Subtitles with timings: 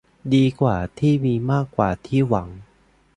[0.33, 2.47] ดีกว่าที่มีมากกว่าที่หวัง